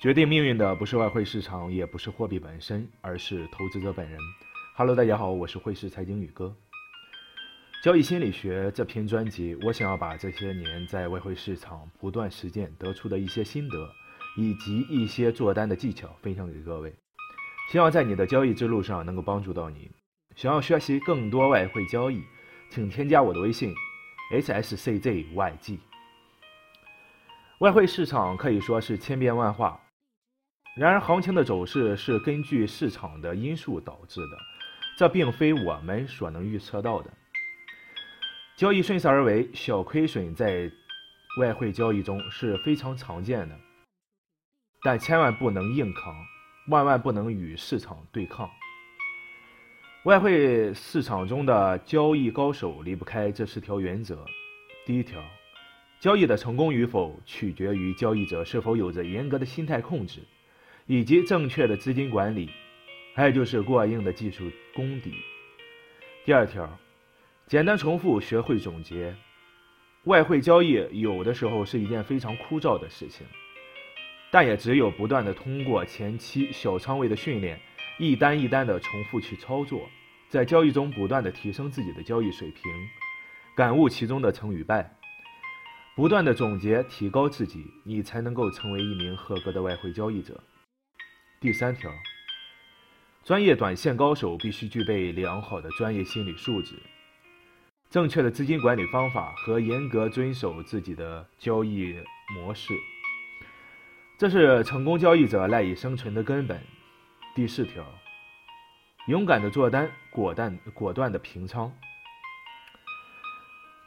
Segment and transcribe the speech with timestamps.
[0.00, 4.16] 决定命运的不是外汇市场，也不是货币本身，而是投资者本人。
[4.76, 6.54] Hello，大家好，我是汇市财经宇哥。
[7.82, 13.90] 交易心理学这篇专辑，我想要把这些年在外汇市场不断实践得出的一些心得，
[14.36, 16.94] 以及一些做单的技巧分享给各位，
[17.72, 19.90] 希望在你的交易之路上能够帮助到你。
[20.36, 22.22] 想要学习更多外汇交易，
[22.70, 23.74] 请添加我的微信
[24.30, 25.80] ：hsczyg。
[27.58, 29.80] 外汇市场可以说是千变万化。
[30.78, 34.38] 然而，行情的走势是根据市场的因素导致的，
[34.96, 37.12] 这并非我们所能预测到的。
[38.56, 40.70] 交易顺势而为，小亏损在
[41.40, 43.58] 外汇交易中是非常常见的，
[44.84, 46.14] 但千万不能硬扛，
[46.68, 48.48] 万万不能与市场对抗。
[50.04, 54.24] 外汇市场中的交易高手离不开这四条原则：
[54.86, 55.20] 第一条，
[55.98, 60.20] 交易的成功与否取决于交易者是否有着严格的心态控制。
[60.88, 62.48] 以及正确的资金管理，
[63.14, 65.12] 还有就是过硬的技术功底。
[66.24, 66.66] 第二条，
[67.46, 69.14] 简单重复，学会总结。
[70.04, 73.26] 外汇交易有的时候是一件非常枯燥的事情，
[74.30, 77.60] 但也只有不断的通过前期小仓位的训练，
[77.98, 79.86] 一单一单的重复去操作，
[80.30, 82.62] 在交易中不断的提升自己的交易水平，
[83.54, 84.96] 感悟其中的成与败，
[85.94, 90.42] 不断的总结提高自己，你才能够成为一名合格的外汇交易者。
[91.40, 91.88] 第三条，
[93.22, 96.74] 专业短线高手必须具备良好的专业心理素质、
[97.88, 101.94] 正确的资金管理方法和严格遵守自己的交易
[102.34, 102.74] 模式，
[104.18, 106.60] 这是成功交易者赖以生存的根本。
[107.36, 107.86] 第四条，
[109.06, 111.72] 勇敢的做单，果断果断的平仓。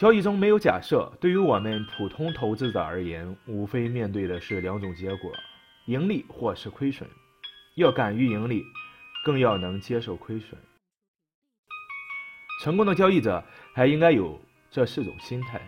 [0.00, 5.32] 交易中没有假设，对于我们普通投资者而言，无非面对的是两种结果：
[5.84, 7.08] 盈利或是亏损。
[7.76, 8.64] 要敢于盈利，
[9.22, 10.58] 更要能接受亏损。
[12.62, 14.40] 成功的交易者还应该有
[14.70, 15.60] 这四种心态：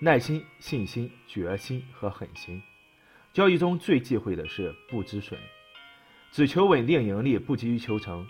[0.00, 2.62] 耐心、信心、决心和狠心。
[3.34, 5.38] 交易中最忌讳的是不止损，
[6.32, 8.26] 只求稳定盈利，不急于求成。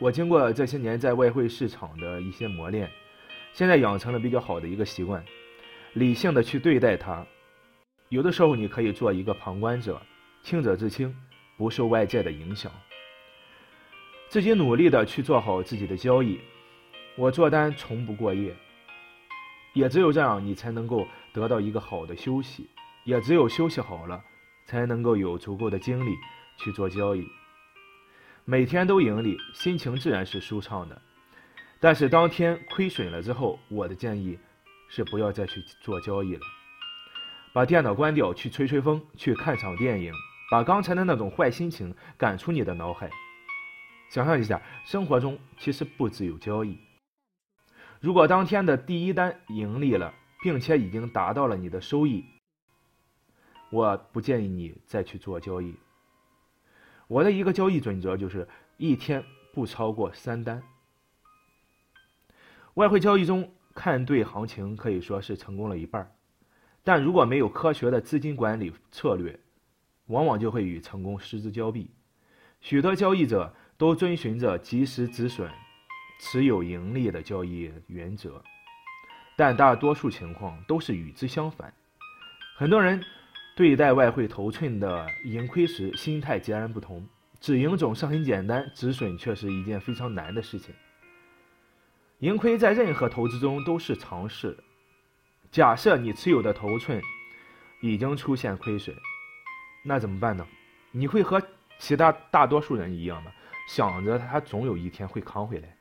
[0.00, 2.90] 我经过这些年在外汇市场的一些磨练，
[3.52, 5.24] 现在养成了比较好的一个习惯：
[5.92, 7.24] 理性的去对待它。
[8.08, 10.02] 有的时候你可以做一个旁观者，
[10.42, 11.16] 清者自清。
[11.62, 12.72] 不受外界的影响，
[14.28, 16.40] 自己努力的去做好自己的交易。
[17.14, 18.52] 我做单从不过夜，
[19.72, 22.68] 也只有这样，你才能够得到一个好的休息。
[23.04, 24.24] 也只有休息好了，
[24.66, 26.16] 才能够有足够的精力
[26.58, 27.24] 去做交易。
[28.44, 31.00] 每天都盈利，心情自然是舒畅的。
[31.78, 34.36] 但是当天亏损了之后，我的建议
[34.88, 36.40] 是不要再去做交易了，
[37.52, 40.12] 把电脑关掉，去吹吹风，去看场电影。
[40.52, 43.08] 把刚才的那种坏心情赶出你的脑海。
[44.10, 46.78] 想象一下，生活中其实不只有交易。
[48.00, 52.22] 如果当天的第一单盈利了，并且已经达到了你的收益，
[53.70, 55.74] 我不建议你再去做交易。
[57.08, 58.46] 我的一个交易准则就是
[58.76, 59.24] 一天
[59.54, 60.62] 不超过三单。
[62.74, 66.14] 外汇交易中看对行情可以说是成功了一半，
[66.84, 69.40] 但如果没有科学的资金管理策略，
[70.12, 71.90] 往往就会与成功失之交臂。
[72.60, 75.50] 许多交易者都遵循着及时止损、
[76.20, 78.40] 持有盈利的交易原则，
[79.36, 81.72] 但大多数情况都是与之相反。
[82.54, 83.02] 很多人
[83.56, 87.04] 对待外汇头寸的盈亏时，心态截然不同。
[87.40, 90.72] 止盈总是很简单，止损却是一件非常难的事情。
[92.18, 94.56] 盈亏在任何投资中都是常事。
[95.50, 97.02] 假设你持有的头寸
[97.80, 98.94] 已经出现亏损。
[99.84, 100.46] 那怎么办呢？
[100.92, 101.42] 你会和
[101.78, 103.32] 其他大多数人一样的，
[103.68, 105.76] 想着他总有一天会扛回来。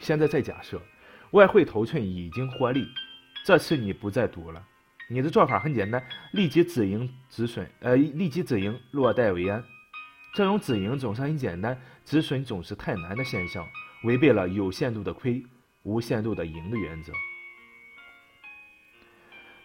[0.00, 0.80] 现在再假设，
[1.30, 2.86] 外汇头寸已经获利，
[3.44, 4.62] 这次你不再赌了，
[5.08, 9.64] 你的做法很简单，立即止盈止损，呃，立即止盈，落袋为安。
[10.34, 13.66] 这种止盈总是很简单，止损总是太难的现象，
[14.04, 15.42] 违背了有限度的亏，
[15.84, 17.12] 无限度的赢的原则。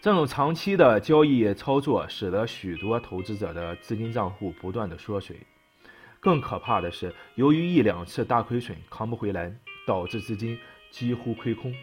[0.03, 5.37] 这种长期的交易操作，使得许多投资者的资金账户不断的缩水。
[6.19, 9.55] 更可怕的是，由于一两次大亏损扛不回来，
[9.87, 10.59] 导致资金
[10.91, 11.73] 几乎亏空。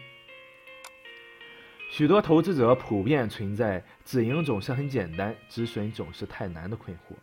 [1.89, 7.15] 许多投资者普遍存在止盈总是很简单，止损总是太难的困惑。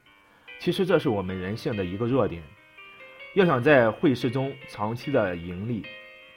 [0.59, 2.43] 其实这是我们人性的一个弱点。
[3.37, 5.87] 要想在汇市中长期的盈利，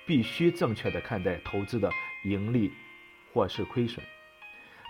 [0.06, 1.90] 必须正确的看待投资的
[2.25, 2.72] 盈利
[3.34, 4.06] 或是亏损。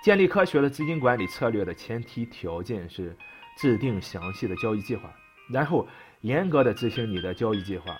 [0.03, 3.15] 建立科学的资金管理策略的前提条件是
[3.55, 5.13] 制定详细的交易计划，
[5.51, 5.87] 然后
[6.21, 7.95] 严格的执行你的交易计划，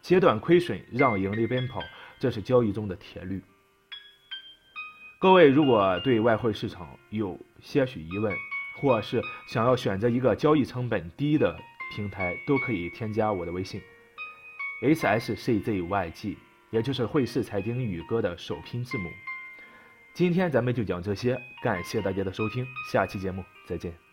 [0.00, 1.82] 截断亏损，让盈利奔跑，
[2.18, 3.42] 这是交易中的铁律。
[5.18, 8.34] 各位如果对外汇市场有些许疑问，
[8.80, 11.54] 或是想要选择一个交易成本低的
[11.94, 13.80] 平台，都可以添加我的微信
[14.80, 16.36] ，hsczyg，
[16.70, 19.10] 也就是汇市财经宇哥的首拼字母。
[20.16, 24.05] 今天咱们就讲这些，感谢大家的收听，下期节目再见。